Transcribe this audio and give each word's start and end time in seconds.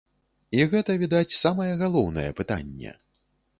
І 0.59 0.63
гэта, 0.71 0.95
відаць, 1.03 1.37
самае 1.43 1.69
галоўнае 1.83 2.27
пытанне. 2.43 2.99